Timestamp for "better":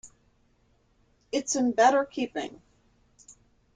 1.73-2.05